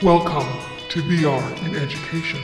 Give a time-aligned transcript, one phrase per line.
[0.00, 0.46] Welcome
[0.90, 2.38] to VR in Education.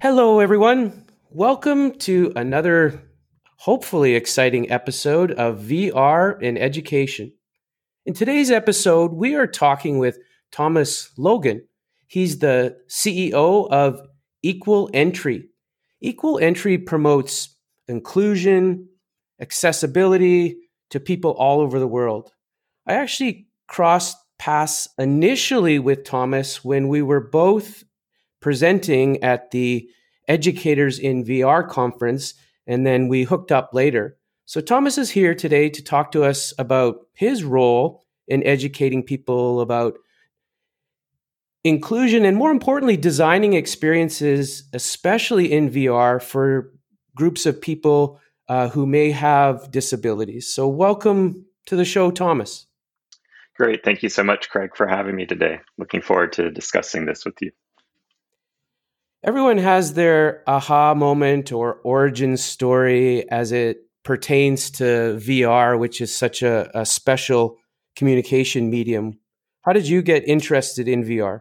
[0.00, 1.04] Hello, everyone.
[1.30, 3.02] Welcome to another
[3.56, 7.32] hopefully exciting episode of VR in Education.
[8.04, 10.20] In today's episode, we are talking with
[10.52, 11.66] Thomas Logan.
[12.06, 14.00] He's the CEO of
[14.42, 15.48] Equal Entry.
[16.00, 17.56] Equal Entry promotes
[17.88, 18.88] inclusion,
[19.40, 20.56] accessibility
[20.90, 22.32] to people all over the world.
[22.86, 27.84] I actually crossed paths initially with Thomas when we were both
[28.40, 29.88] presenting at the
[30.28, 32.34] Educators in VR conference,
[32.66, 34.18] and then we hooked up later.
[34.44, 39.60] So, Thomas is here today to talk to us about his role in educating people
[39.60, 39.98] about
[41.66, 46.72] inclusion and, more importantly, designing experiences, especially in VR, for
[47.16, 50.52] groups of people uh, who may have disabilities.
[50.52, 52.66] So, welcome to the show, Thomas.
[53.56, 53.82] Great.
[53.84, 55.60] Thank you so much, Craig, for having me today.
[55.78, 57.50] Looking forward to discussing this with you.
[59.24, 66.14] Everyone has their aha moment or origin story as it pertains to VR, which is
[66.14, 67.56] such a, a special
[67.96, 69.18] communication medium.
[69.62, 71.40] How did you get interested in VR?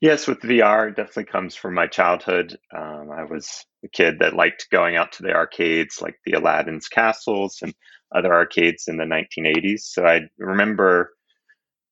[0.00, 2.58] Yes, with VR, it definitely comes from my childhood.
[2.74, 6.88] Um, I was a kid that liked going out to the arcades, like the Aladdin's
[6.88, 7.74] castles and
[8.14, 9.92] other arcades in the 1980s.
[9.92, 11.12] So I remember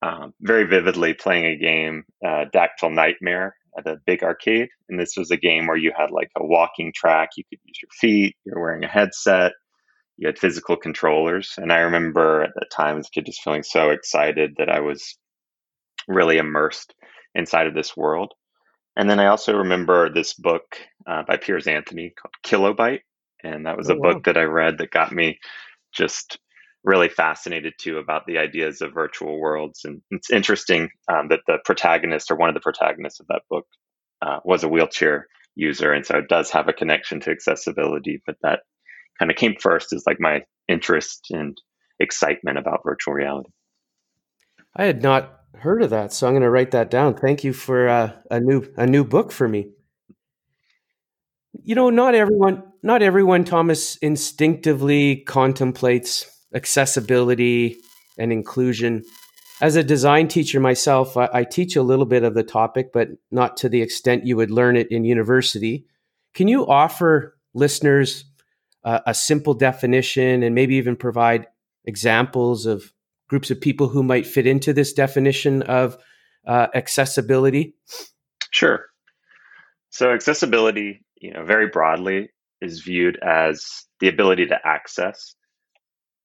[0.03, 4.69] um, very vividly playing a game, uh, Dactyl Nightmare, at a big arcade.
[4.89, 7.31] And this was a game where you had like a walking track.
[7.37, 8.37] You could use your feet.
[8.45, 9.53] You're wearing a headset.
[10.19, 11.55] You had physical controllers.
[11.59, 14.81] And I remember at that time as a kid just feeling so excited that I
[14.81, 15.19] was
[16.09, 16.95] really immersed
[17.39, 18.35] inside of this world.
[18.97, 20.65] And then I also remember this book
[21.07, 23.01] uh, by Piers Anthony called Kilobyte.
[23.43, 24.13] And that was oh, a wow.
[24.13, 25.39] book that I read that got me
[25.95, 26.39] just
[26.85, 29.83] really fascinated too about the ideas of virtual worlds.
[29.85, 33.67] And it's interesting um, that the protagonist or one of the protagonists of that book
[34.21, 35.93] uh, was a wheelchair user.
[35.93, 38.61] And so it does have a connection to accessibility, but that
[39.19, 41.57] kind of came first as like my interest and
[42.01, 43.51] excitement about virtual reality.
[44.77, 47.15] I had not heard of that, so I'm going to write that down.
[47.15, 49.71] Thank you for uh, a new a new book for me.
[51.53, 57.77] You know, not everyone not everyone Thomas instinctively contemplates accessibility
[58.17, 59.05] and inclusion.
[59.61, 63.09] As a design teacher myself, I, I, teach a little bit of the topic, but
[63.33, 65.85] not to the extent you would learn it in university.
[66.33, 68.25] Can you offer listeners
[68.85, 71.49] uh, a simple definition and maybe even provide
[71.85, 72.93] examples of
[73.29, 75.97] groups of people who might fit into this definition of
[76.47, 77.75] uh, accessibility?
[78.51, 78.87] Sure.
[79.91, 82.31] So, accessibility, you know, very broadly
[82.61, 85.35] is viewed as the ability to access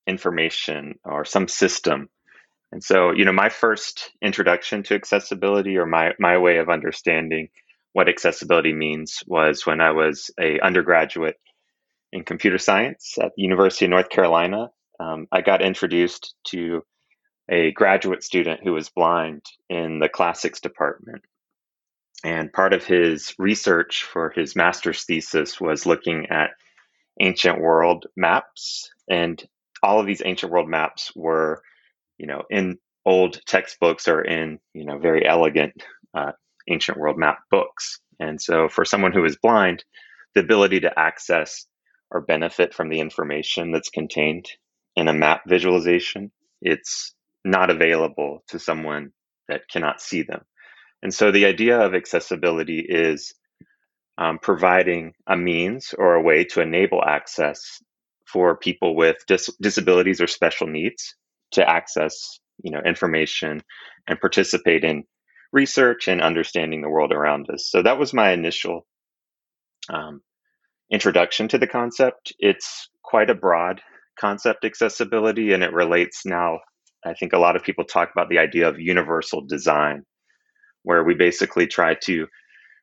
[0.08, 2.09] information or some system.
[2.72, 7.50] And so, you know, my first introduction to accessibility or my, my way of understanding
[7.94, 11.38] what accessibility means was when I was a undergraduate
[12.12, 14.72] in computer science at the University of North Carolina.
[15.00, 16.84] Um, I got introduced to
[17.50, 21.24] a graduate student who was blind in the classics department.
[22.24, 26.52] And part of his research for his master's thesis was looking at
[27.20, 29.44] ancient world maps and
[29.84, 31.62] all of these ancient world maps were,
[32.18, 35.74] you know, in old textbooks or in, you know, very elegant
[36.14, 36.31] uh,
[36.70, 38.00] ancient world map books.
[38.20, 39.84] And so for someone who is blind,
[40.34, 41.66] the ability to access
[42.10, 44.46] or benefit from the information that's contained
[44.96, 46.31] in a map visualization,
[46.62, 47.14] it's
[47.46, 49.12] not available to someone
[49.50, 50.42] that cannot see them.
[51.02, 53.34] And so the idea of accessibility is
[54.20, 57.81] um, providing a means or a way to enable access
[58.28, 61.16] for people with dis- disabilities or special needs
[61.54, 63.62] to access you know information
[64.07, 65.06] and participate in
[65.54, 68.88] research and understanding the world around us so that was my initial
[69.89, 70.22] um,
[70.92, 73.81] introduction to the concept it's quite a broad
[74.19, 76.60] concept accessibility and it relates now
[77.05, 80.03] i think a lot of people talk about the idea of universal design
[80.83, 82.27] where we basically try to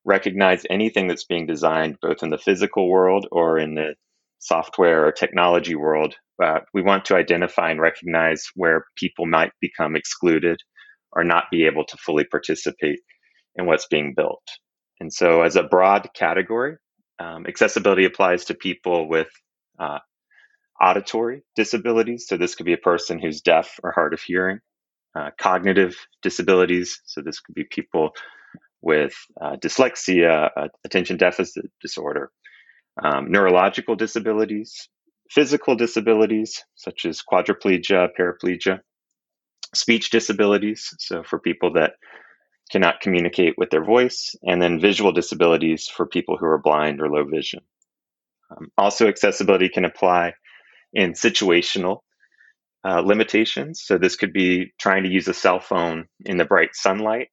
[0.05, 3.95] recognize anything that's being designed both in the physical world or in the
[4.39, 9.95] software or technology world, uh, we want to identify and recognize where people might become
[9.95, 10.59] excluded
[11.13, 13.01] or not be able to fully participate
[13.57, 14.43] in what's being built.
[15.01, 16.77] And so, as a broad category,
[17.19, 19.29] um, accessibility applies to people with
[19.79, 19.99] uh,
[20.81, 22.27] auditory disabilities.
[22.29, 24.61] So, this could be a person who's deaf or hard of hearing,
[25.15, 27.01] uh, cognitive disabilities.
[27.05, 28.11] So, this could be people
[28.83, 32.31] with uh, dyslexia, uh, attention deficit disorder,
[33.03, 34.89] um, neurological disabilities,
[35.31, 38.81] physical disabilities such as quadriplegia, paraplegia,
[39.75, 41.93] speech disabilities, so for people that
[42.71, 47.09] cannot communicate with their voice, and then visual disabilities for people who are blind or
[47.09, 47.61] low vision.
[48.51, 50.35] Um, also, accessibility can apply
[50.93, 51.99] in situational
[52.85, 53.83] uh, limitations.
[53.85, 57.29] So, this could be trying to use a cell phone in the bright sunlight.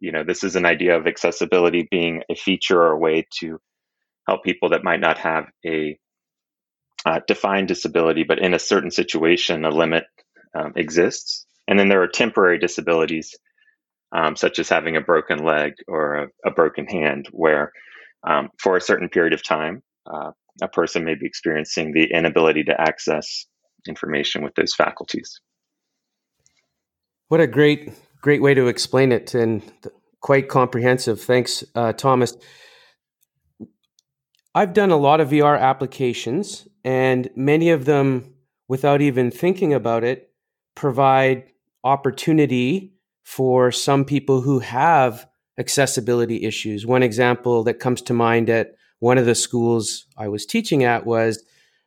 [0.00, 3.58] You know, this is an idea of accessibility being a feature or a way to
[4.28, 5.98] help people that might not have a
[7.06, 10.04] uh, defined disability, but in a certain situation, a limit
[10.54, 11.46] um, exists.
[11.66, 13.34] And then there are temporary disabilities,
[14.12, 17.72] um, such as having a broken leg or a, a broken hand, where
[18.26, 22.64] um, for a certain period of time, uh, a person may be experiencing the inability
[22.64, 23.46] to access
[23.86, 25.40] information with those faculties.
[27.28, 29.62] What a great, great way to explain it and
[30.20, 31.20] quite comprehensive.
[31.20, 32.36] Thanks, uh, Thomas.
[34.54, 38.34] I've done a lot of VR applications, and many of them,
[38.66, 40.32] without even thinking about it,
[40.74, 41.44] provide
[41.84, 45.28] opportunity for some people who have
[45.58, 46.86] accessibility issues.
[46.86, 51.06] One example that comes to mind at one of the schools I was teaching at
[51.06, 51.42] was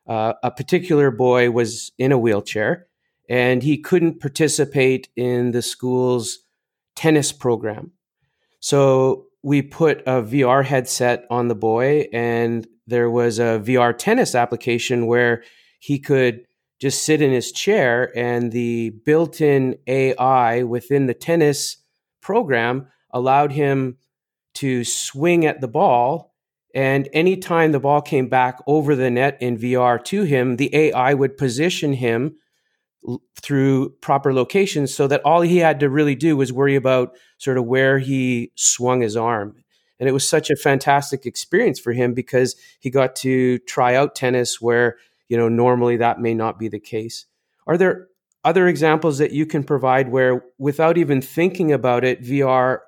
[0.07, 2.87] uh, a particular boy was in a wheelchair
[3.31, 6.39] and he couldn't participate in the school's
[6.97, 7.91] tennis program.
[8.59, 14.35] So we put a VR headset on the boy, and there was a VR tennis
[14.35, 15.43] application where
[15.79, 16.45] he could
[16.79, 21.77] just sit in his chair, and the built in AI within the tennis
[22.21, 23.97] program allowed him
[24.55, 26.30] to swing at the ball.
[26.73, 31.13] And anytime the ball came back over the net in VR to him, the AI
[31.13, 32.35] would position him
[33.41, 37.57] through proper locations so that all he had to really do was worry about sort
[37.57, 39.55] of where he swung his arm.
[39.99, 44.15] And it was such a fantastic experience for him because he got to try out
[44.15, 44.97] tennis where
[45.31, 47.25] you know normally that may not be the case
[47.65, 48.07] are there
[48.43, 52.79] other examples that you can provide where without even thinking about it vr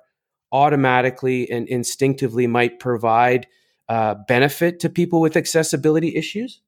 [0.52, 3.46] automatically and instinctively might provide
[3.88, 6.60] uh, benefit to people with accessibility issues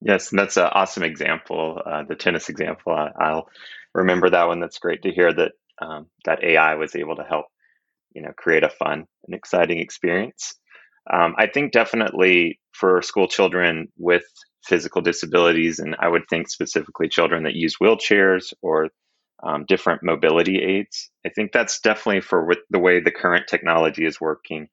[0.00, 3.48] yes that's an awesome example uh, the tennis example I, will
[3.94, 7.46] remember that one that's great to hear that um, that ai was able to help
[8.14, 10.54] you know create a fun and exciting experience
[11.10, 14.24] um, I think definitely for school children with
[14.64, 18.90] physical disabilities, and I would think specifically children that use wheelchairs or
[19.42, 21.10] um, different mobility aids.
[21.24, 24.68] I think that's definitely for the way the current technology is working.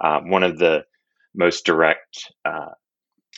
[0.00, 0.84] Uh, one of the
[1.34, 2.70] most direct uh,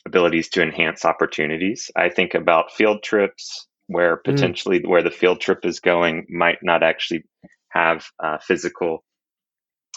[0.06, 1.90] abilities to enhance opportunities.
[1.96, 4.24] I think about field trips where mm.
[4.24, 4.88] potentially mm.
[4.88, 7.24] where the field trip is going might not actually
[7.70, 9.04] have uh, physical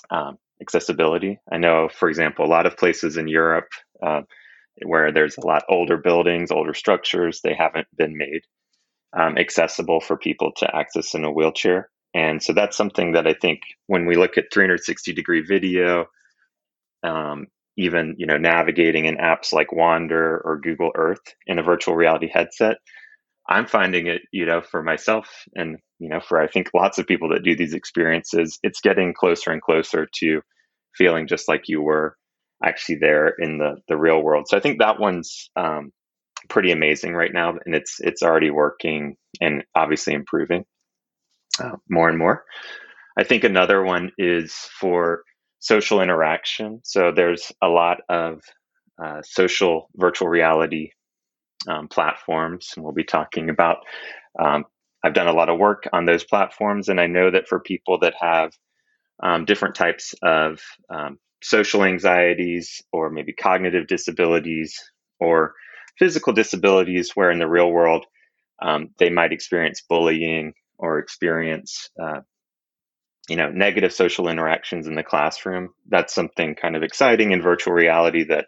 [0.09, 1.39] um, accessibility.
[1.51, 3.69] I know, for example, a lot of places in Europe
[4.05, 4.21] uh,
[4.83, 8.41] where there's a lot older buildings, older structures, they haven't been made
[9.17, 11.89] um, accessible for people to access in a wheelchair.
[12.13, 16.07] And so that's something that I think when we look at 360 degree video,
[17.03, 21.95] um, even you know navigating in apps like Wander or Google Earth in a virtual
[21.95, 22.77] reality headset,
[23.47, 27.07] I'm finding it, you know, for myself and, you know, for I think lots of
[27.07, 30.41] people that do these experiences, it's getting closer and closer to
[30.95, 32.15] feeling just like you were
[32.63, 34.47] actually there in the the real world.
[34.47, 35.91] So I think that one's um,
[36.49, 40.63] pretty amazing right now, and it's it's already working and obviously improving
[41.59, 42.43] uh, more and more.
[43.17, 45.23] I think another one is for
[45.61, 46.81] social interaction.
[46.83, 48.41] So there's a lot of
[49.01, 50.89] uh, social virtual reality
[51.67, 53.77] um, platforms, and we'll be talking about.
[54.37, 54.65] Um,
[55.03, 57.99] I've done a lot of work on those platforms, and I know that for people
[57.99, 58.51] that have
[59.23, 64.79] um, different types of um, social anxieties, or maybe cognitive disabilities,
[65.19, 65.53] or
[65.97, 68.05] physical disabilities, where in the real world
[68.61, 72.21] um, they might experience bullying or experience uh,
[73.31, 77.73] you know negative social interactions in the classroom that's something kind of exciting in virtual
[77.73, 78.47] reality that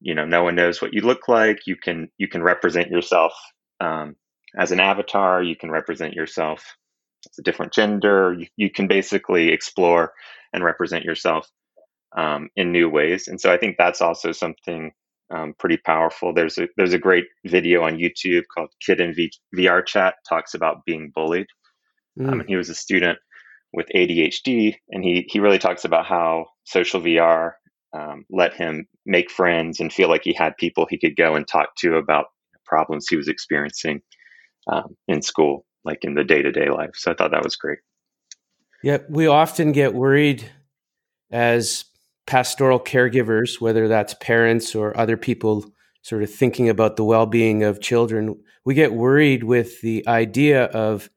[0.00, 1.66] you know no one knows what you look like.
[1.66, 3.32] You can you can represent yourself
[3.80, 4.16] um,
[4.56, 5.42] as an avatar.
[5.42, 6.64] You can represent yourself
[7.26, 8.34] as a different gender.
[8.38, 10.12] You, you can basically explore
[10.52, 11.48] and represent yourself
[12.16, 13.28] um, in new ways.
[13.28, 14.92] And so i think that's also something
[15.30, 16.32] um, pretty powerful.
[16.32, 20.54] There's a there's a great video on youtube called kid in v- vr chat talks
[20.54, 21.48] about being bullied.
[22.18, 22.32] Mm.
[22.32, 23.18] and he was a student
[23.72, 27.52] with adhd and he he really talks about how social vr
[27.94, 31.46] um, let him make friends and feel like he had people he could go and
[31.48, 32.26] talk to about
[32.68, 34.00] problems he was experiencing
[34.70, 36.90] um, in school, like in the day to day life.
[36.94, 37.78] So I thought that was great.
[38.82, 40.48] Yeah, we often get worried
[41.32, 41.84] as
[42.26, 45.72] pastoral caregivers, whether that's parents or other people
[46.02, 48.38] sort of thinking about the well being of children.
[48.64, 51.10] We get worried with the idea of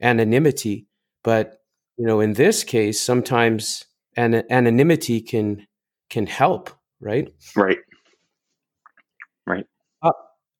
[0.00, 0.86] anonymity.
[1.22, 1.59] But,
[2.00, 3.84] you know, in this case, sometimes
[4.16, 5.66] an- anonymity can
[6.08, 7.28] can help, right?
[7.54, 7.76] Right.
[9.46, 9.66] Right.
[10.02, 10.12] Uh,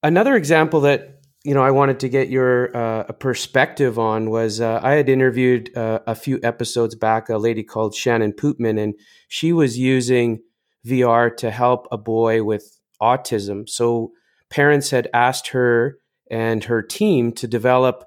[0.03, 4.81] another example that you know I wanted to get your uh, perspective on was uh,
[4.83, 8.95] I had interviewed uh, a few episodes back a lady called Shannon Putman, and
[9.29, 10.43] she was using
[10.87, 13.67] VR to help a boy with autism.
[13.67, 14.13] So
[14.51, 15.97] parents had asked her
[16.31, 18.05] and her team to develop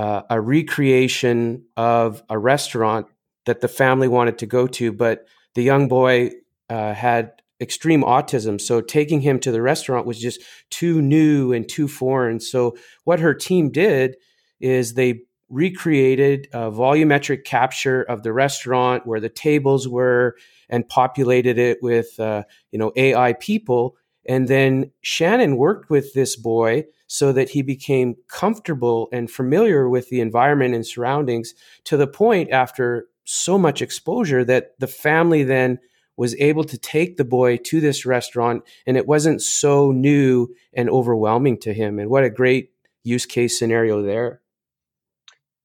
[0.00, 3.06] uh, a recreation of a restaurant
[3.44, 6.30] that the family wanted to go to, but the young boy
[6.70, 8.58] uh, had extreme autism.
[8.58, 10.40] So taking him to the restaurant was just
[10.70, 12.40] too new and too foreign.
[12.40, 14.16] So what her team did
[14.58, 20.34] is they recreated a volumetric capture of the restaurant where the tables were
[20.70, 23.96] and populated it with uh, you know AI people.
[24.26, 30.08] And then Shannon worked with this boy so that he became comfortable and familiar with
[30.10, 35.80] the environment and surroundings to the point after so much exposure that the family then
[36.16, 40.88] was able to take the boy to this restaurant and it wasn't so new and
[40.88, 41.98] overwhelming to him.
[41.98, 42.70] And what a great
[43.02, 44.40] use case scenario there.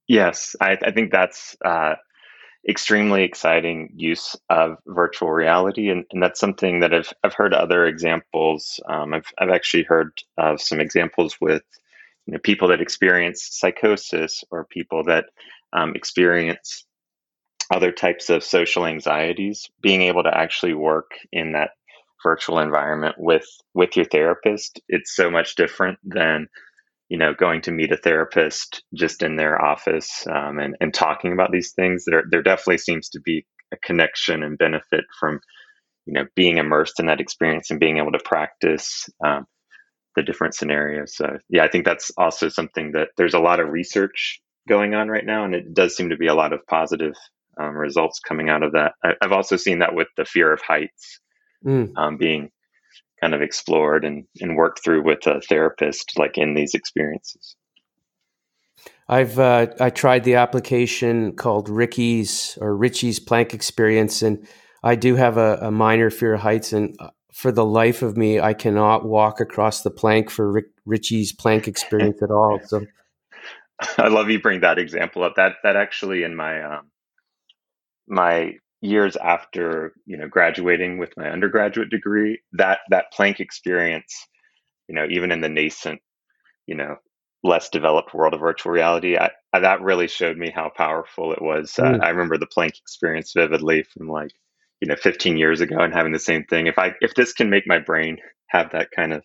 [0.08, 1.94] Yes, I, I think that's uh,
[2.68, 7.86] extremely exciting use of virtual reality, and, and, that's something that I've I've heard other
[7.86, 8.80] examples.
[8.90, 11.64] Um, I've I've actually heard of some examples with
[12.26, 15.26] you know people that experience psychosis or people that
[15.74, 16.86] um, experience
[17.72, 21.72] other types of social anxieties, being able to actually work in that
[22.24, 26.48] virtual environment with with your therapist, it's so much different than
[27.10, 31.34] you know going to meet a therapist just in their office um, and, and talking
[31.34, 32.06] about these things.
[32.06, 35.40] There there definitely seems to be a connection and benefit from
[36.06, 39.46] you know being immersed in that experience and being able to practice um,
[40.16, 41.16] the different scenarios.
[41.16, 45.10] So yeah, I think that's also something that there's a lot of research going on
[45.10, 47.14] right now, and it does seem to be a lot of positive
[47.60, 48.94] um, results coming out of that.
[49.04, 51.20] I, have also seen that with the fear of heights
[51.66, 51.92] mm.
[51.96, 52.50] um, being
[53.26, 57.56] kind of explored and, and worked through with a therapist, like in these experiences.
[59.08, 64.48] I've uh, I tried the application called Ricky's or Richie's Plank Experience, and
[64.84, 68.16] I do have a, a minor fear of heights, and uh, for the life of
[68.16, 72.60] me, I cannot walk across the plank for Rick, Richie's Plank Experience at all.
[72.64, 72.86] So,
[73.98, 75.34] I love you bring that example up.
[75.36, 76.92] That that actually in my um,
[78.08, 84.28] my years after you know graduating with my undergraduate degree that that plank experience
[84.88, 86.02] you know even in the nascent
[86.68, 86.96] you know
[87.44, 91.42] less developed world of virtual reality I, I that really showed me how powerful it
[91.42, 91.74] was.
[91.74, 92.00] Mm.
[92.00, 94.32] uh, i remember the plank experience vividly from like
[94.82, 96.68] you know 15 years ago and having the same thing.
[96.68, 99.24] If i if this can make my brain have that kind of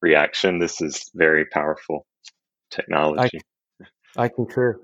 [0.00, 2.06] reaction this is very powerful
[2.70, 3.40] technology.
[4.16, 4.78] i, I concur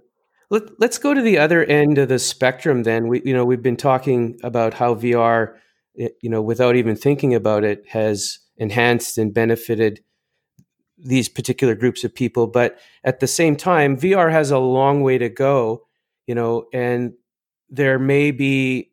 [0.50, 2.82] let, us go to the other end of the spectrum.
[2.82, 5.54] Then we, you know, we've been talking about how VR,
[5.98, 10.00] eh, you know, without even thinking about it, has enhanced and benefited
[10.98, 12.46] these particular groups of people.
[12.46, 15.86] But at the same time, VR has a long way to go,
[16.26, 17.12] you know, and
[17.70, 18.90] there may be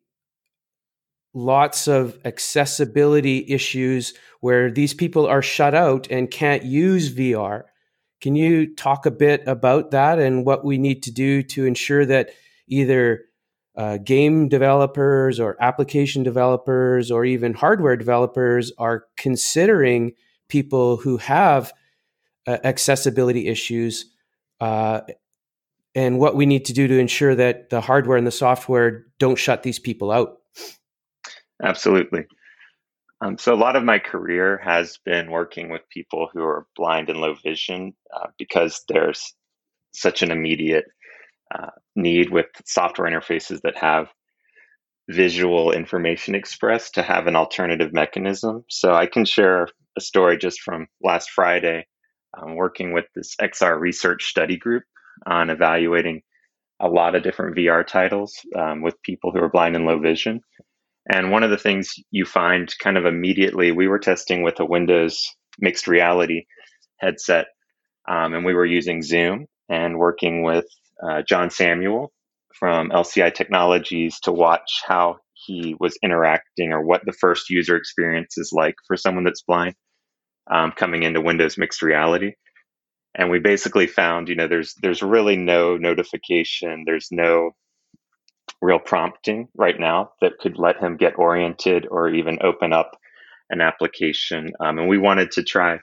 [1.34, 7.64] lots of accessibility issues where these people are shut out and can't use VR.
[8.20, 12.04] Can you talk a bit about that and what we need to do to ensure
[12.06, 12.30] that
[12.66, 13.24] either
[13.76, 20.12] uh, game developers or application developers or even hardware developers are considering
[20.48, 21.72] people who have
[22.48, 24.06] uh, accessibility issues
[24.60, 25.02] uh,
[25.94, 29.38] and what we need to do to ensure that the hardware and the software don't
[29.38, 30.38] shut these people out?
[31.62, 32.24] Absolutely.
[33.20, 37.08] Um, so a lot of my career has been working with people who are blind
[37.08, 39.34] and low vision uh, because there's
[39.92, 40.84] such an immediate
[41.52, 44.08] uh, need with software interfaces that have
[45.08, 48.64] visual information expressed to have an alternative mechanism.
[48.68, 51.86] So I can share a story just from last Friday,
[52.36, 54.84] um, working with this XR research study group
[55.26, 56.22] on evaluating
[56.80, 60.40] a lot of different VR titles um, with people who are blind and low vision.
[61.10, 64.66] And one of the things you find kind of immediately, we were testing with a
[64.66, 65.26] Windows
[65.58, 66.44] mixed reality
[66.98, 67.46] headset,
[68.08, 70.66] um, and we were using Zoom and working with
[71.02, 72.12] uh, John Samuel
[72.58, 78.36] from LCI Technologies to watch how he was interacting or what the first user experience
[78.36, 79.74] is like for someone that's blind
[80.50, 82.32] um, coming into Windows mixed reality.
[83.14, 87.52] And we basically found, you know, there's there's really no notification, there's no
[88.60, 92.96] real prompting right now that could let him get oriented or even open up
[93.50, 94.52] an application.
[94.60, 95.78] Um, and we wanted to try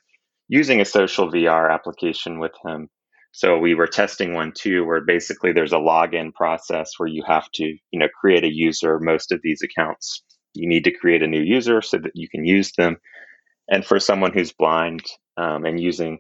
[0.47, 2.89] using a social VR application with him.
[3.31, 7.49] So we were testing one too, where basically there's a login process where you have
[7.55, 8.99] to, you know, create a user.
[8.99, 12.45] Most of these accounts, you need to create a new user so that you can
[12.45, 12.97] use them.
[13.69, 15.01] And for someone who's blind
[15.37, 16.19] um, and using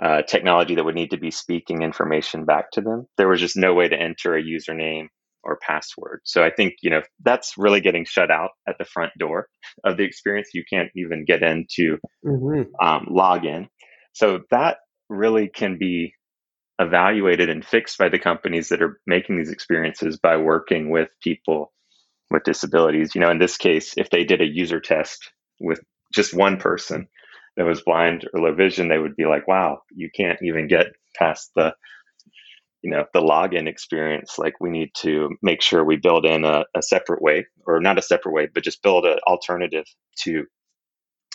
[0.00, 3.56] uh, technology that would need to be speaking information back to them, there was just
[3.56, 5.08] no way to enter a username
[5.44, 6.20] or password.
[6.24, 9.48] So I think, you know, that's really getting shut out at the front door
[9.84, 10.50] of the experience.
[10.54, 12.62] You can't even get into mm-hmm.
[12.84, 13.68] um, login.
[14.12, 16.14] So that really can be
[16.78, 21.72] evaluated and fixed by the companies that are making these experiences by working with people
[22.30, 23.14] with disabilities.
[23.14, 25.30] You know, in this case, if they did a user test
[25.60, 25.80] with
[26.12, 27.08] just one person
[27.56, 30.86] that was blind or low vision, they would be like, wow, you can't even get
[31.16, 31.74] past the
[32.82, 36.64] you know the login experience like we need to make sure we build in a,
[36.76, 39.84] a separate way or not a separate way but just build an alternative
[40.16, 40.44] to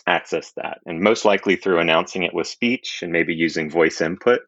[0.08, 0.80] access that.
[0.86, 4.40] And most likely through announcing it with speech and maybe using voice input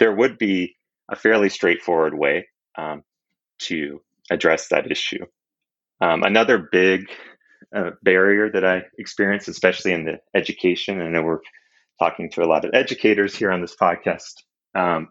[0.00, 0.74] there would be
[1.08, 3.04] a fairly straightforward way um,
[3.60, 5.24] to address that issue.
[6.00, 7.08] Um, another big
[7.74, 11.40] uh, barrier that i experience especially in the education I know we're
[11.98, 14.42] talking to a lot of educators here on this podcast
[14.74, 15.08] um,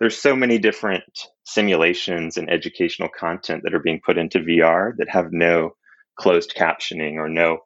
[0.00, 1.04] there's so many different
[1.44, 5.70] simulations and educational content that are being put into VR that have no
[6.18, 7.58] closed captioning or no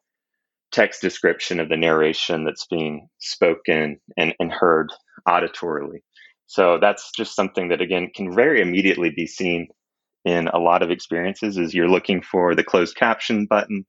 [0.71, 4.89] text description of the narration that's being spoken and, and heard
[5.27, 5.99] auditorily.
[6.47, 9.67] So that's just something that again can very immediately be seen
[10.23, 13.85] in a lot of experiences is you're looking for the closed caption button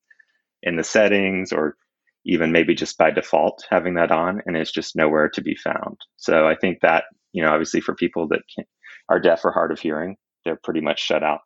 [0.62, 1.76] in the settings or
[2.24, 5.98] even maybe just by default having that on and it's just nowhere to be found.
[6.16, 8.42] So I think that you know, obviously for people that
[9.08, 11.40] are deaf or hard of hearing, they're pretty much shut out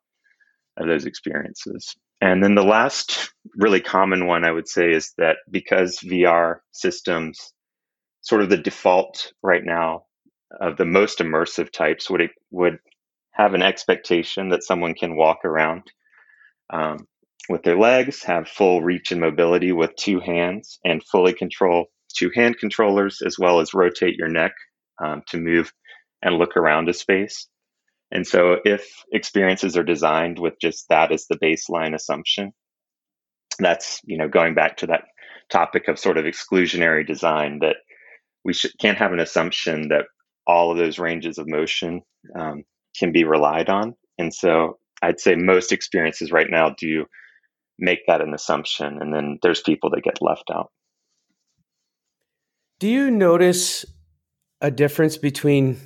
[0.77, 1.95] of those experiences.
[2.21, 7.53] And then the last really common one I would say is that because VR systems,
[8.21, 10.05] sort of the default right now
[10.59, 12.79] of the most immersive types, would would
[13.31, 15.83] have an expectation that someone can walk around
[16.71, 17.07] um,
[17.49, 22.31] with their legs, have full reach and mobility with two hands, and fully control two
[22.33, 24.53] hand controllers, as well as rotate your neck
[25.03, 25.71] um, to move
[26.21, 27.47] and look around a space.
[28.11, 32.53] And so, if experiences are designed with just that as the baseline assumption,
[33.59, 35.03] that's you know going back to that
[35.49, 37.77] topic of sort of exclusionary design that
[38.43, 40.05] we should, can't have an assumption that
[40.45, 42.01] all of those ranges of motion
[42.37, 42.63] um,
[42.97, 43.93] can be relied on.
[44.17, 47.05] And so, I'd say most experiences right now do
[47.77, 50.71] make that an assumption, and then there's people that get left out.
[52.79, 53.85] Do you notice
[54.61, 55.77] a difference between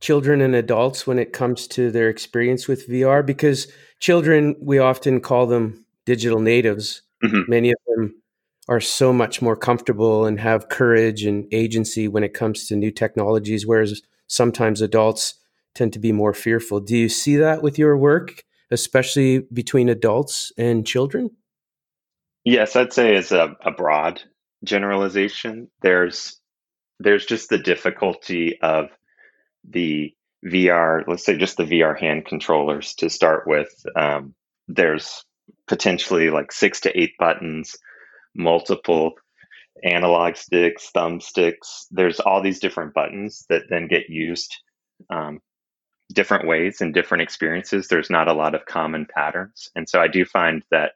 [0.00, 3.24] children and adults when it comes to their experience with VR?
[3.24, 3.68] Because
[4.00, 7.02] children, we often call them digital natives.
[7.24, 7.50] Mm-hmm.
[7.50, 8.22] Many of them
[8.68, 12.90] are so much more comfortable and have courage and agency when it comes to new
[12.90, 15.34] technologies, whereas sometimes adults
[15.74, 16.80] tend to be more fearful.
[16.80, 21.30] Do you see that with your work, especially between adults and children?
[22.44, 24.22] Yes, I'd say it's a, a broad
[24.64, 25.70] generalization.
[25.82, 26.37] There's
[27.00, 28.88] there's just the difficulty of
[29.68, 33.68] the VR, let's say just the VR hand controllers to start with.
[33.96, 34.34] Um,
[34.66, 35.24] there's
[35.66, 37.76] potentially like six to eight buttons,
[38.34, 39.12] multiple
[39.84, 41.86] analog sticks, thumbsticks.
[41.90, 44.56] There's all these different buttons that then get used
[45.10, 45.40] um,
[46.12, 47.88] different ways in different experiences.
[47.88, 49.70] There's not a lot of common patterns.
[49.74, 50.92] And so I do find that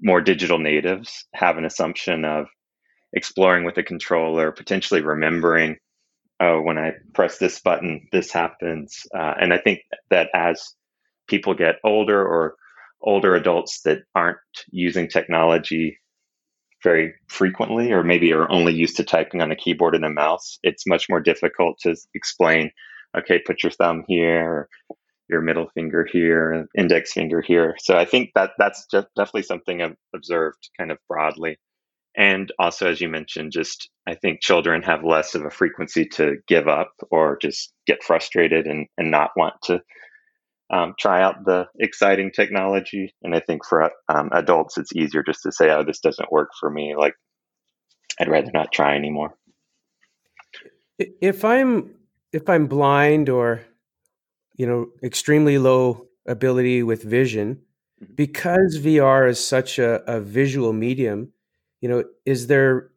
[0.00, 2.46] more digital natives have an assumption of
[3.14, 5.76] exploring with a controller, potentially remembering,
[6.40, 9.06] oh, when I press this button, this happens.
[9.16, 10.74] Uh, and I think that as
[11.28, 12.56] people get older or
[13.00, 14.38] older adults that aren't
[14.70, 15.98] using technology
[16.82, 20.58] very frequently or maybe are only used to typing on a keyboard and a mouse,
[20.62, 22.70] it's much more difficult to explain,
[23.16, 24.68] okay, put your thumb here,
[25.28, 27.76] your middle finger here, index finger here.
[27.78, 31.58] So I think that that's just definitely something I've observed kind of broadly.
[32.16, 36.36] And also, as you mentioned, just I think children have less of a frequency to
[36.46, 39.80] give up or just get frustrated and, and not want to
[40.70, 43.14] um, try out the exciting technology.
[43.22, 46.50] And I think for um, adults, it's easier just to say, oh, this doesn't work
[46.58, 46.94] for me.
[46.96, 47.14] Like,
[48.20, 49.34] I'd rather not try anymore.
[50.98, 51.94] If I'm
[52.32, 53.62] if I'm blind or
[54.56, 57.56] you know extremely low ability with vision,
[58.02, 58.14] mm-hmm.
[58.14, 61.32] because VR is such a, a visual medium,
[61.84, 62.88] you know, is there,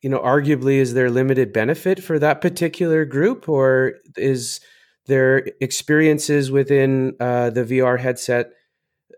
[0.00, 4.58] you know, arguably, is there limited benefit for that particular group, or is
[5.04, 8.52] there experiences within uh, the VR headset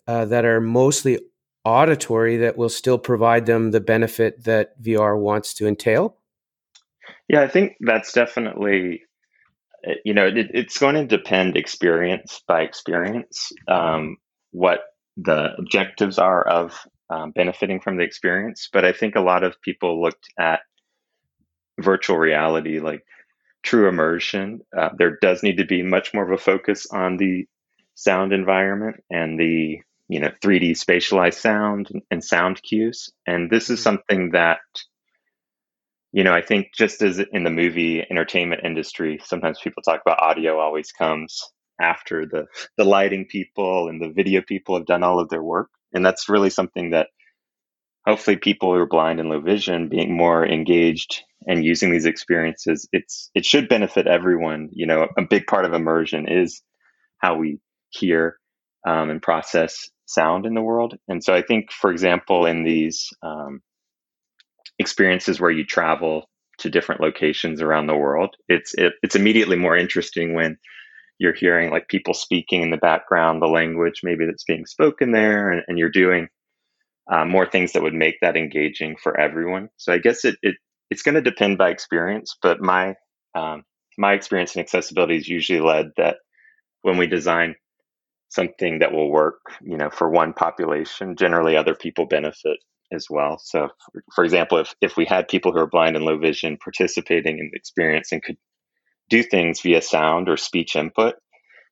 [0.09, 1.21] uh, that are mostly
[1.65, 6.17] auditory that will still provide them the benefit that VR wants to entail?
[7.29, 9.03] Yeah, I think that's definitely,
[9.85, 14.17] eh, you know, it, it's going to depend experience by experience um,
[14.51, 14.81] what
[15.17, 18.68] the objectives are of um, benefiting from the experience.
[18.73, 20.61] But I think a lot of people looked at
[21.79, 23.05] virtual reality like
[23.62, 24.61] true immersion.
[24.77, 27.47] Uh, there does need to be much more of a focus on the
[27.94, 33.11] sound environment and the you know 3D spatialized sound and sound cues.
[33.27, 33.85] And this is mm-hmm.
[33.85, 34.61] something that
[36.12, 40.23] you know I think just as in the movie entertainment industry, sometimes people talk about
[40.23, 41.42] audio always comes
[41.81, 45.71] after the the lighting people and the video people have done all of their work,
[45.92, 47.09] and that's really something that
[48.07, 52.88] hopefully people who are blind and low vision being more engaged and using these experiences
[52.92, 54.68] it's it should benefit everyone.
[54.72, 56.62] You know a big part of immersion is
[57.18, 57.59] how we
[57.90, 58.38] hear
[58.87, 60.94] um, and process sound in the world.
[61.09, 63.61] And so i think for example in these um,
[64.79, 69.77] experiences where you travel to different locations around the world it's it, it's immediately more
[69.77, 70.57] interesting when
[71.19, 75.51] you're hearing like people speaking in the background the language maybe that's being spoken there
[75.51, 76.29] and, and you're doing
[77.11, 79.69] uh, more things that would make that engaging for everyone.
[79.77, 80.57] So I guess it, it
[80.91, 82.95] it's going to depend by experience, but my
[83.35, 83.65] um,
[83.97, 86.17] my experience in accessibility is usually led that
[86.83, 87.57] when we design
[88.29, 92.59] something that will work, you know, for one population, generally other people benefit
[92.93, 93.39] as well.
[93.43, 96.59] So, for, for example, if if we had people who are blind and low vision
[96.63, 98.37] participating in the experience and could
[99.09, 101.14] do things via sound or speech input,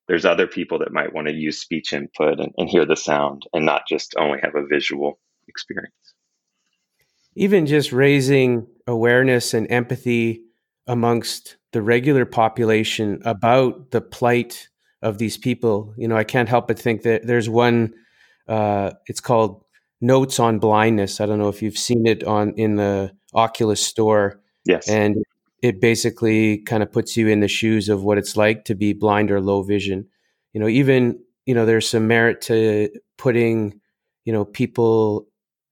[0.08, 3.42] there's other people that might want to use speech input and, and hear the sound
[3.52, 5.18] and not just only have a visual
[5.48, 5.92] experience.
[7.34, 10.42] Even just raising awareness and empathy
[10.86, 14.68] amongst the regular population about the plight
[15.02, 15.92] of these people.
[15.96, 17.92] You know, I can't help but think that there's one.
[18.48, 19.64] Uh, it's called
[20.00, 21.20] Notes on Blindness.
[21.20, 24.40] I don't know if you've seen it on in the Oculus store.
[24.64, 25.16] Yes, and
[25.62, 28.92] it basically kind of puts you in the shoes of what it's like to be
[28.92, 30.08] blind or low vision.
[30.52, 33.80] You know, even you know, there's some merit to putting
[34.24, 35.28] you know people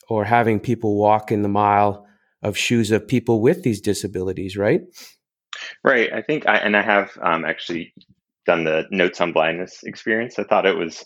[0.09, 2.07] or having people walk in the mile
[2.42, 4.83] of shoes of people with these disabilities, right?
[5.83, 6.12] Right.
[6.12, 7.94] I think, I, and I have um, actually
[8.47, 10.38] done the notes on blindness experience.
[10.38, 11.05] I thought it was,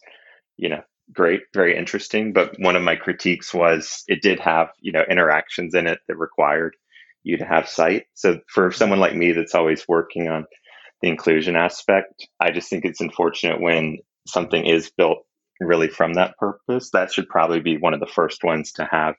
[0.57, 2.33] you know, great, very interesting.
[2.33, 6.17] But one of my critiques was it did have, you know, interactions in it that
[6.17, 6.75] required
[7.29, 8.07] you to have sight.
[8.14, 10.47] So for someone like me that's always working on
[11.03, 15.19] the inclusion aspect, I just think it's unfortunate when something is built
[15.61, 19.14] really from that purpose, that should probably be one of the first ones to have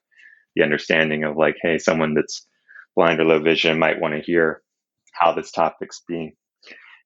[0.55, 2.47] the understanding of like, hey, someone that's
[2.95, 4.61] blind or low vision might want to hear
[5.13, 6.33] how this topic's being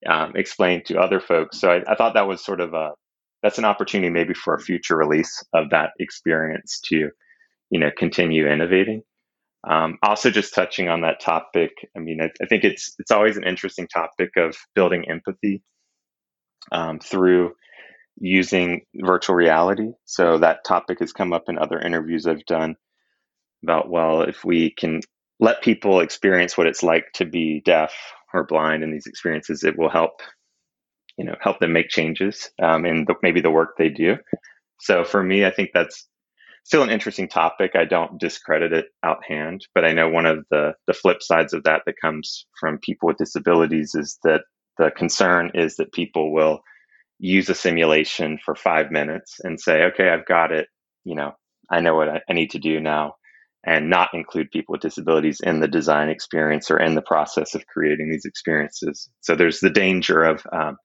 [0.08, 1.60] um, explained to other folks.
[1.60, 2.92] So I, I, thought that was sort of a
[3.42, 7.10] that's an opportunity maybe for a future release of that experience to
[7.70, 9.04] you know continue innovating.
[9.70, 13.38] Um, also, just touching on that topic, I mean, I, I, think it's it's always
[13.38, 15.64] an interesting topic of building empathy
[16.72, 17.54] um, through
[18.18, 19.92] using virtual reality.
[20.06, 22.76] So that topic has come up in other interviews I've done
[23.64, 25.02] about, well, if we can
[25.40, 27.94] let people experience what it's like to be deaf
[28.34, 30.22] or blind in these experiences, it will help,
[31.18, 34.18] you know, help them make changes um, in the, maybe the work they do.
[34.80, 36.08] So for me, I think that's
[36.64, 37.72] still an interesting topic.
[37.76, 41.54] I don't discredit it out hand, but I know one of the the flip sides
[41.54, 44.42] of that that comes from people with disabilities is that
[44.78, 46.62] the concern is that people will
[47.20, 50.68] use a simulation for five minutes and say, okay, I've got it.
[51.04, 51.34] You know,
[51.70, 53.16] I know what I, need to do now
[53.66, 57.66] and not include people with disabilities in the design experience or in the process of
[57.68, 59.10] creating these experiences.
[59.22, 60.78] So there's the danger of um,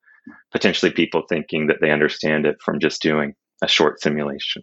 [0.53, 4.63] potentially people thinking that they understand it from just doing a short simulation.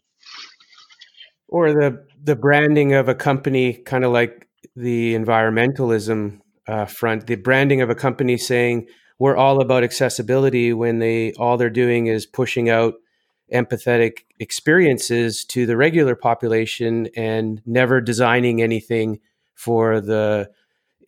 [1.47, 7.35] Or the the branding of a company, kind of like the environmentalism uh, front, the
[7.35, 8.87] branding of a company saying
[9.19, 12.95] we're all about accessibility when they all they're doing is pushing out
[13.53, 19.19] empathetic experiences to the regular population and never designing anything
[19.53, 20.49] for the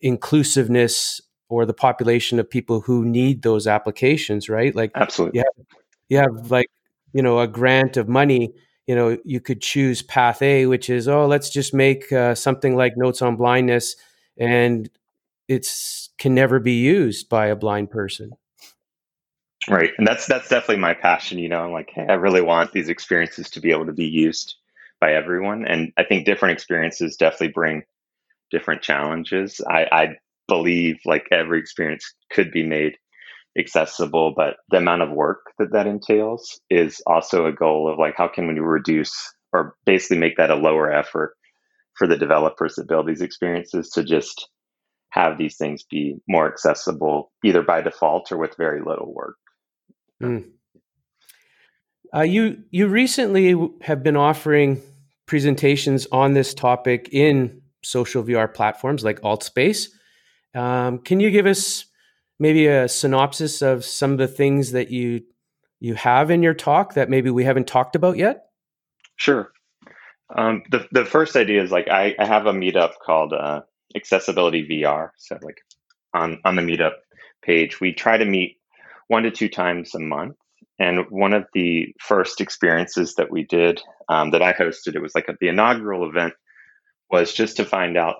[0.00, 4.74] inclusiveness or the population of people who need those applications right?
[4.74, 5.40] Like absolutely.
[5.40, 5.66] you have,
[6.08, 6.68] you have like
[7.12, 8.54] you know a grant of money
[8.88, 12.74] you know you could choose path a which is oh let's just make uh, something
[12.74, 13.94] like notes on blindness
[14.36, 14.90] and
[15.48, 18.32] it's can never be used by a blind person.
[19.68, 19.90] Right.
[19.98, 21.64] And that's that's definitely my passion, you know.
[21.64, 24.54] I'm like, hey, I really want these experiences to be able to be used
[25.00, 25.66] by everyone.
[25.66, 27.82] And I think different experiences definitely bring
[28.50, 29.60] different challenges.
[29.68, 30.16] I, I
[30.48, 32.96] believe like every experience could be made
[33.58, 38.14] accessible, but the amount of work that that entails is also a goal of like,
[38.16, 39.12] how can we reduce
[39.52, 41.34] or basically make that a lower effort
[41.96, 44.48] for the developers that build these experiences to just
[45.10, 49.36] have these things be more accessible either by default or with very little work.
[50.22, 50.50] Mm.
[52.14, 54.80] Uh, you you recently have been offering
[55.26, 59.88] presentations on this topic in social VR platforms like AltSpace.
[60.54, 61.84] Um, can you give us
[62.38, 65.22] maybe a synopsis of some of the things that you
[65.80, 68.46] you have in your talk that maybe we haven't talked about yet?
[69.16, 69.52] Sure.
[70.34, 73.62] Um, the the first idea is like I, I have a meetup called uh,
[73.94, 75.10] Accessibility VR.
[75.16, 75.58] So like
[76.14, 76.94] on on the meetup
[77.42, 78.58] page, we try to meet
[79.08, 80.36] one to two times a month.
[80.78, 85.14] And one of the first experiences that we did um, that I hosted, it was
[85.14, 86.34] like a, the inaugural event,
[87.10, 88.16] was just to find out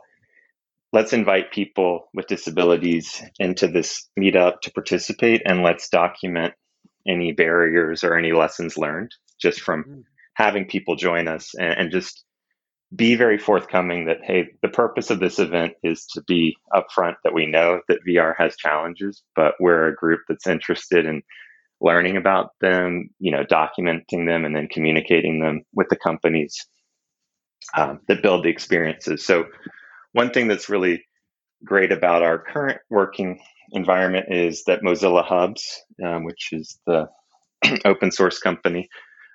[0.92, 6.54] let's invite people with disabilities into this meetup to participate and let's document
[7.06, 10.02] any barriers or any lessons learned just from mm.
[10.34, 12.24] having people join us and, and, just
[12.94, 17.34] be very forthcoming that hey the purpose of this event is to be upfront that
[17.34, 21.22] we know that vr has challenges but we're a group that's interested in
[21.82, 26.66] learning about them you know documenting them and then communicating them with the companies
[27.76, 29.44] um, that build the experiences so
[30.12, 31.04] one thing that's really
[31.64, 33.40] great about our current working
[33.72, 37.08] environment is that Mozilla Hubs, um, which is the
[37.84, 38.88] open source company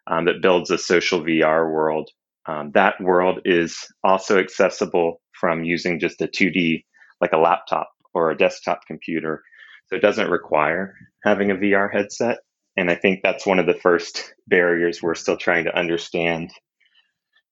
[0.07, 2.09] um, that builds a social VR world,
[2.45, 6.83] um, that world is also accessible from using just a 2D,
[7.21, 9.41] like a laptop or a desktop computer.
[9.87, 12.39] So it doesn't require having a VR headset.
[12.75, 16.51] And I think that's one of the first barriers we're still trying to understand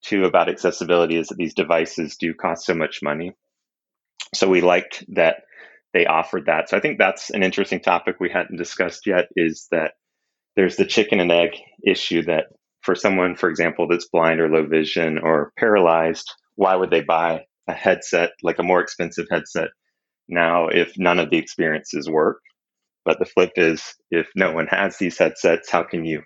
[0.03, 3.33] too about accessibility is that these devices do cost so much money.
[4.33, 5.43] So we liked that
[5.93, 6.69] they offered that.
[6.69, 9.93] So I think that's an interesting topic we hadn't discussed yet is that
[10.55, 11.51] there's the chicken and egg
[11.85, 12.45] issue that
[12.81, 17.45] for someone, for example, that's blind or low vision or paralyzed, why would they buy
[17.67, 19.69] a headset, like a more expensive headset
[20.27, 22.39] now if none of the experiences work?
[23.05, 26.23] But the flip is if no one has these headsets, how can you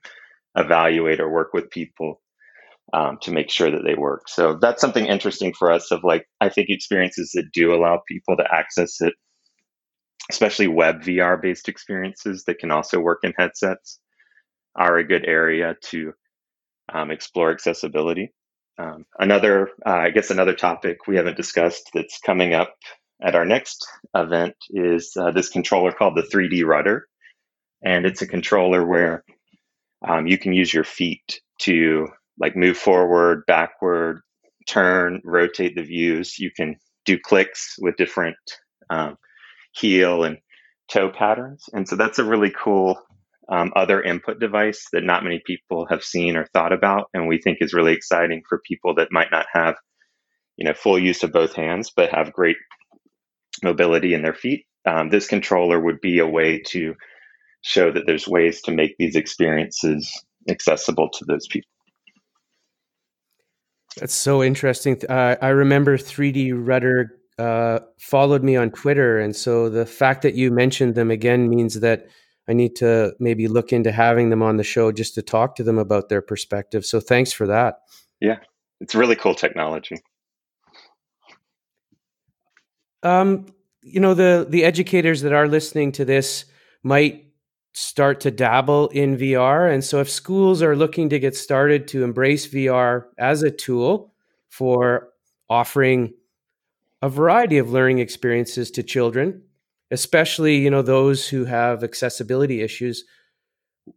[0.56, 2.22] evaluate or work with people
[2.94, 4.28] um, to make sure that they work.
[4.28, 8.38] So that's something interesting for us of like, I think experiences that do allow people
[8.38, 9.14] to access it,
[10.30, 14.00] especially web VR based experiences that can also work in headsets
[14.76, 16.14] are a good area to
[16.94, 18.34] um, explore accessibility.
[18.78, 22.76] Um, another, uh, I guess, another topic we haven't discussed that's coming up
[23.22, 27.08] at our next event is uh, this controller called the 3D Rudder.
[27.82, 29.24] And it's a controller where
[30.06, 32.08] um, you can use your feet to
[32.40, 34.22] like move forward, backward,
[34.68, 36.40] turn, rotate the views.
[36.40, 38.38] You can do clicks with different
[38.90, 39.18] um,
[39.74, 40.38] heel and
[40.92, 41.66] toe patterns.
[41.74, 43.00] And so that's a really cool
[43.50, 47.10] um, other input device that not many people have seen or thought about.
[47.14, 49.76] And we think is really exciting for people that might not have,
[50.58, 52.58] you know, full use of both hands, but have great
[53.64, 54.66] mobility in their feet.
[54.86, 56.96] Um, this controller would be a way to
[57.62, 60.12] show that there's ways to make these experiences
[60.48, 61.70] accessible to those people.
[64.00, 65.02] That's so interesting.
[65.10, 70.36] Uh, I remember 3D Rudder uh, followed me on Twitter, and so the fact that
[70.36, 72.08] you mentioned them again means that
[72.48, 75.64] I need to maybe look into having them on the show just to talk to
[75.64, 76.86] them about their perspective.
[76.86, 77.80] So thanks for that.
[78.20, 78.38] Yeah,
[78.80, 79.98] it's really cool technology.
[83.04, 83.46] Um,
[83.82, 86.46] you know the the educators that are listening to this
[86.84, 87.25] might
[87.76, 89.72] start to dabble in VR.
[89.72, 94.14] And so, if schools are looking to get started to embrace VR as a tool
[94.50, 95.10] for
[95.50, 96.14] offering
[97.02, 99.44] a variety of learning experiences to children,
[99.92, 103.04] especially you know those who have accessibility issues,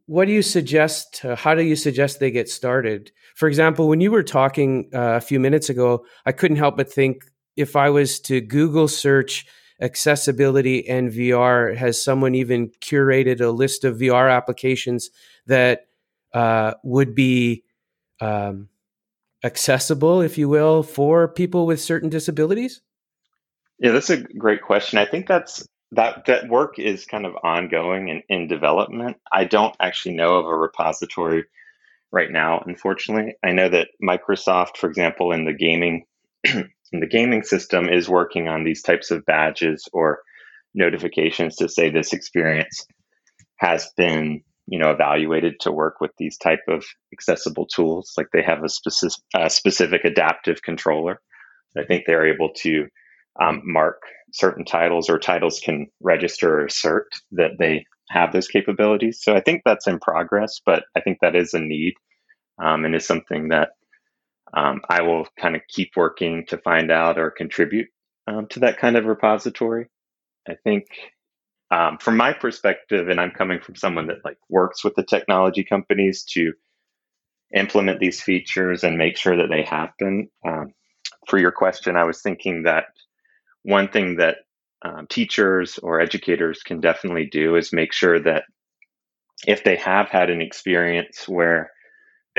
[0.06, 1.24] what do you suggest?
[1.24, 3.12] Uh, how do you suggest they get started?
[3.36, 6.92] For example, when you were talking uh, a few minutes ago, I couldn't help but
[6.92, 7.24] think
[7.56, 9.46] if I was to Google search
[9.80, 11.76] accessibility and VR?
[11.76, 15.10] Has someone even curated a list of VR applications
[15.46, 15.86] that
[16.34, 17.64] uh, would be
[18.20, 18.68] um,
[19.44, 22.82] accessible, if you will, for people with certain disabilities?
[23.78, 24.98] Yeah, that's a great question.
[24.98, 29.16] I think that's that that work is kind of ongoing and in development.
[29.32, 31.44] I don't actually know of a repository
[32.10, 33.34] right now, unfortunately.
[33.44, 36.04] I know that Microsoft, for example, in the gaming
[36.92, 40.20] the gaming system is working on these types of badges or
[40.74, 42.86] notifications to say this experience
[43.56, 48.42] has been you know evaluated to work with these type of accessible tools like they
[48.42, 51.20] have a specific, a specific adaptive controller
[51.76, 52.86] i think they're able to
[53.40, 59.20] um, mark certain titles or titles can register or assert that they have those capabilities.
[59.22, 61.94] So I think that's in progress, but I think that is a need
[62.62, 63.70] um, and is something that
[64.54, 67.88] um, I will kind of keep working to find out or contribute
[68.26, 69.88] um, to that kind of repository.
[70.48, 70.86] I think
[71.70, 75.64] um, from my perspective, and I'm coming from someone that like works with the technology
[75.64, 76.52] companies to
[77.54, 80.28] implement these features and make sure that they happen.
[80.46, 80.74] Um,
[81.26, 82.86] for your question, I was thinking that
[83.62, 84.38] one thing that
[84.82, 88.44] um, teachers or educators can definitely do is make sure that
[89.46, 91.70] if they have had an experience where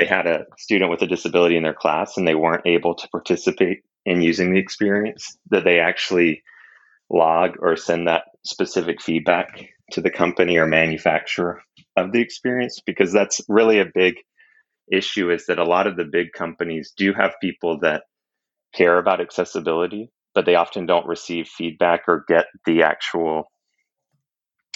[0.00, 3.08] they had a student with a disability in their class and they weren't able to
[3.08, 6.42] participate in using the experience, that they actually
[7.10, 11.62] log or send that specific feedback to the company or manufacturer
[11.96, 14.14] of the experience because that's really a big
[14.90, 18.04] issue is that a lot of the big companies do have people that
[18.72, 23.50] care about accessibility but they often don't receive feedback or get the actual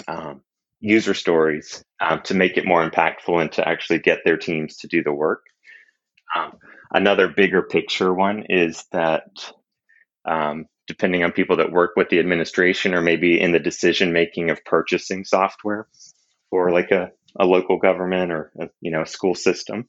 [0.09, 0.43] um,
[0.85, 4.87] user stories um, to make it more impactful and to actually get their teams to
[4.87, 5.43] do the work.
[6.37, 6.59] Um,
[6.93, 9.25] another bigger picture one is that
[10.27, 14.51] um, depending on people that work with the administration or maybe in the decision making
[14.51, 15.89] of purchasing software
[16.51, 19.89] for like a, a local government or a, you know a school system,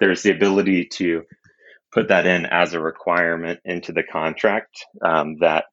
[0.00, 1.22] there's the ability to
[1.92, 5.66] put that in as a requirement into the contract um, that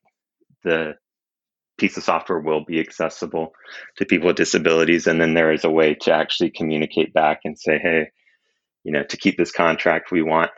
[0.64, 0.94] the
[1.80, 3.54] piece of software will be accessible
[3.98, 5.08] to people with disabilities.
[5.08, 8.12] And then there is a way to actually communicate back and say, hey,
[8.84, 10.52] you know, to keep this contract, we want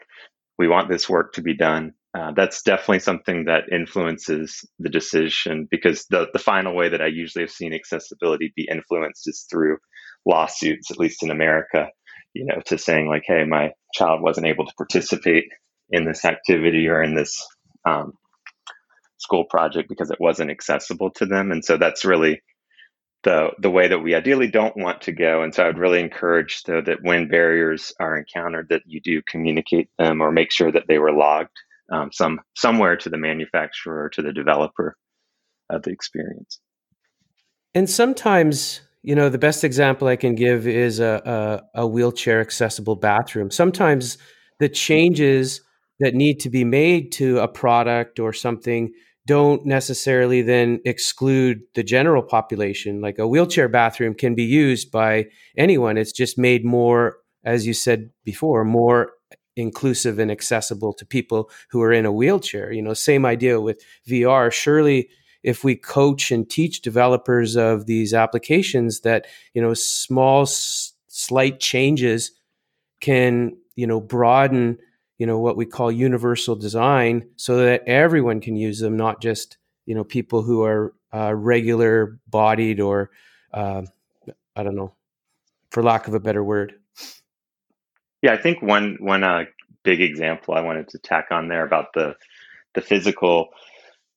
[0.58, 1.94] we want this work to be done.
[2.18, 7.08] Uh, that's definitely something that influences the decision because the, the final way that I
[7.08, 9.78] usually have seen accessibility be influenced is through
[10.26, 11.88] lawsuits, at least in America,
[12.34, 15.46] you know, to saying like, hey, my child wasn't able to participate
[15.90, 17.44] in this activity or in this
[17.88, 18.14] um,
[19.22, 21.52] school project because it wasn't accessible to them.
[21.52, 22.42] And so that's really
[23.24, 25.44] the the way that we ideally don't want to go.
[25.44, 29.22] And so I would really encourage though that when barriers are encountered, that you do
[29.28, 31.56] communicate them or make sure that they were logged
[31.92, 34.98] um, some somewhere to the manufacturer or to the developer
[35.70, 36.60] of the experience.
[37.76, 42.40] And sometimes you know, the best example I can give is a, a, a wheelchair
[42.40, 43.50] accessible bathroom.
[43.50, 44.18] Sometimes
[44.60, 45.62] the changes
[46.00, 48.92] that need to be made to a product or something
[49.32, 53.00] don't necessarily then exclude the general population.
[53.00, 55.98] Like a wheelchair bathroom can be used by anyone.
[55.98, 57.16] It's just made more,
[57.46, 59.14] as you said before, more
[59.56, 62.74] inclusive and accessible to people who are in a wheelchair.
[62.74, 64.52] You know, same idea with VR.
[64.52, 65.08] Surely
[65.44, 71.62] if we coach and teach developers of these applications that you know small s- slight
[71.62, 72.32] changes
[73.00, 74.78] can you know broaden
[75.22, 79.58] you know what we call universal design so that everyone can use them not just
[79.86, 83.12] you know people who are uh, regular bodied or
[83.54, 83.84] uh,
[84.56, 84.96] i don't know
[85.70, 86.74] for lack of a better word.
[88.24, 89.46] Yeah i think one one uh,
[89.84, 92.16] big example i wanted to tack on there about the
[92.74, 93.50] the physical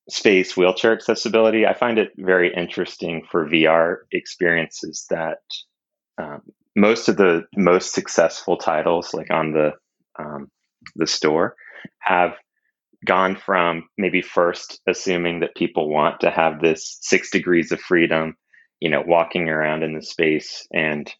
[0.08, 5.38] space wheelchair accessibility, I find it very interesting for VR experiences that
[6.18, 6.42] um,
[6.76, 9.72] most of the most successful titles, like on the
[10.18, 10.50] um,
[10.96, 11.56] the store,
[12.00, 12.34] have
[13.04, 18.36] gone from maybe first assuming that people want to have this six degrees of freedom,
[18.80, 21.12] you know, walking around in the space and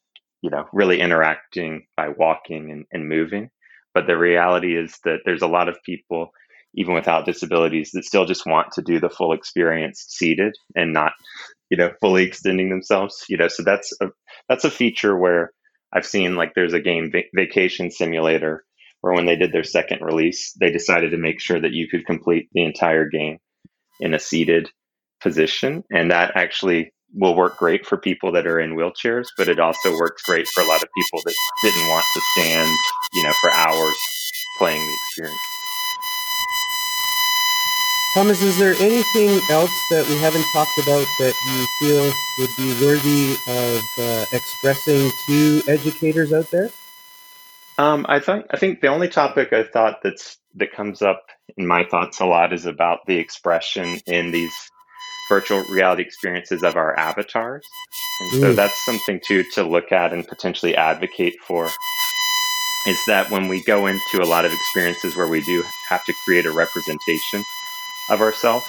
[0.42, 3.50] you know really interacting by walking and, and moving.
[3.94, 6.33] But the reality is that there's a lot of people
[6.74, 11.12] even without disabilities that still just want to do the full experience seated and not
[11.70, 14.09] you know fully extending themselves you know so that's a
[14.48, 15.53] that's a feature where
[15.92, 18.64] i've seen like there's a game va- vacation simulator
[19.04, 22.06] where when they did their second release they decided to make sure that you could
[22.06, 23.36] complete the entire game
[24.00, 24.70] in a seated
[25.20, 29.60] position and that actually will work great for people that are in wheelchairs but it
[29.60, 32.70] also works great for a lot of people that didn't want to stand
[33.12, 33.94] you know for hours
[34.59, 35.40] playing the experience
[38.14, 42.70] Thomas, is there anything else that we haven't talked about that you feel would be
[42.80, 46.70] worthy of uh, expressing to educators out there?
[47.79, 51.25] Um, I think I think the only topic I thought that's that comes up
[51.57, 54.55] in my thoughts a lot is about the expression in these
[55.29, 57.64] virtual reality experiences of our avatars,
[58.20, 58.57] and so mm.
[58.57, 61.68] that's something too to look at and potentially advocate for.
[62.87, 66.14] Is that when we go into a lot of experiences where we do have to
[66.25, 67.43] create a representation
[68.11, 68.66] of ourselves.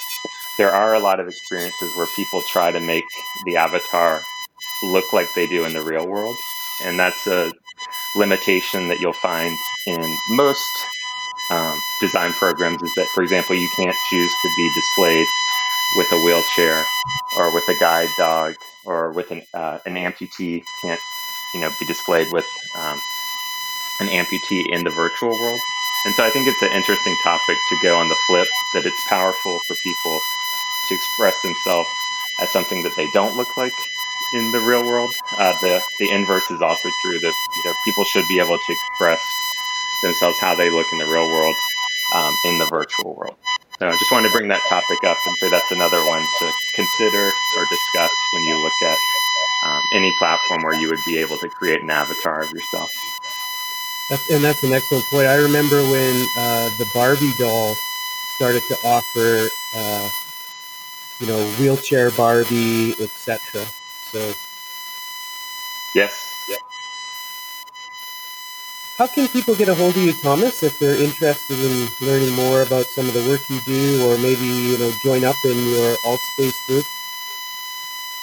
[0.58, 3.04] There are a lot of experiences where people try to make
[3.46, 4.22] the avatar
[4.84, 6.36] look like they do in the real world.
[6.84, 7.52] And that's a
[8.16, 9.56] limitation that you'll find
[9.88, 10.02] in
[10.32, 10.72] most
[11.52, 15.26] um, design programs is that, for example, you can't choose to be displayed
[15.98, 16.84] with a wheelchair
[17.38, 18.56] or with a guide dog
[18.86, 21.00] or with an, uh, an amputee can't,
[21.54, 22.46] you know, be displayed with
[22.78, 23.00] um,
[24.02, 25.60] an amputee in the virtual world.
[26.06, 29.08] And so I think it's an interesting topic to go on the flip that it's
[29.10, 30.20] powerful for people
[30.90, 31.90] to express themselves
[32.42, 33.74] as something that they don't look like
[34.34, 35.12] in the real world.
[35.38, 38.72] Uh, the the inverse is also true that you know, people should be able to
[38.72, 39.22] express
[40.04, 41.56] themselves how they look in the real world
[42.14, 43.36] um, in the virtual world.
[43.80, 46.52] So I just wanted to bring that topic up and say that's another one to
[46.76, 47.26] consider
[47.58, 48.98] or discuss when you look at
[49.66, 52.94] um, any platform where you would be able to create an avatar of yourself.
[54.10, 55.28] That's, and that's an excellent point.
[55.28, 57.76] I remember when uh, the Barbie doll
[58.36, 60.10] started to offer, uh,
[61.20, 63.66] you know, wheelchair Barbie, etc.
[64.16, 64.34] So,
[65.94, 66.36] yes,
[68.98, 72.62] how can people get a hold of you, Thomas, if they're interested in learning more
[72.62, 75.98] about some of the work you do, or maybe you know join up in your
[75.98, 76.86] AltSpace group?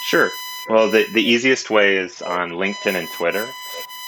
[0.00, 0.32] Sure.
[0.70, 3.52] Well, the, the easiest way is on LinkedIn and Twitter.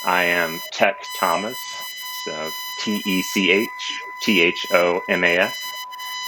[0.06, 1.58] I am Tech Thomas,
[2.24, 5.62] so T E C H T H O M A S.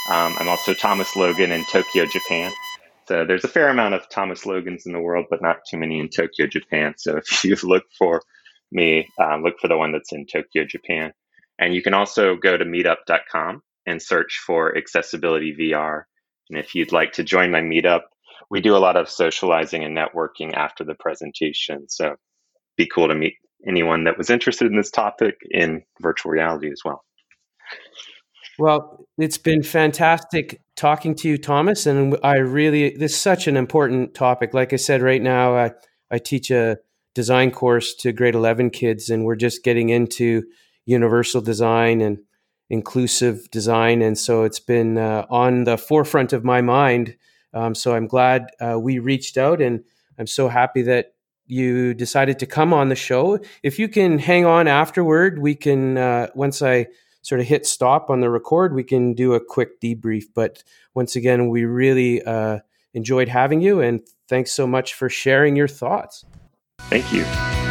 [0.07, 2.53] Um, I'm also Thomas Logan in Tokyo, Japan.
[3.07, 5.99] So there's a fair amount of Thomas Logans in the world, but not too many
[5.99, 6.93] in Tokyo, Japan.
[6.97, 8.21] So if you look for
[8.71, 11.13] me, um, look for the one that's in Tokyo, Japan.
[11.57, 16.03] And you can also go to meetup.com and search for accessibility VR.
[16.49, 18.01] And if you'd like to join my meetup,
[18.49, 21.87] we do a lot of socializing and networking after the presentation.
[21.89, 22.15] So
[22.75, 23.35] be cool to meet
[23.65, 27.03] anyone that was interested in this topic in virtual reality as well.
[28.59, 31.85] Well, it's been fantastic talking to you, Thomas.
[31.85, 34.53] And I really, this is such an important topic.
[34.53, 35.71] Like I said, right now, I,
[36.09, 36.77] I teach a
[37.13, 40.43] design course to grade 11 kids, and we're just getting into
[40.85, 42.19] universal design and
[42.69, 44.01] inclusive design.
[44.01, 47.17] And so it's been uh, on the forefront of my mind.
[47.53, 49.83] Um, so I'm glad uh, we reached out, and
[50.19, 51.13] I'm so happy that
[51.47, 53.39] you decided to come on the show.
[53.63, 56.87] If you can hang on afterward, we can, uh, once I
[57.27, 60.23] sort of hit stop on the record, we can do a quick debrief.
[60.33, 60.63] But
[60.93, 62.59] once again, we really uh,
[62.93, 63.99] enjoyed having you, and
[64.29, 66.23] thanks so much for sharing your thoughts.
[66.89, 67.66] Thank you.